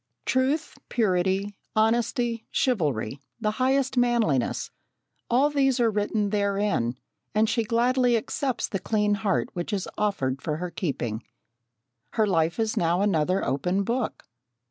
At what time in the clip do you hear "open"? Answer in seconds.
13.45-13.83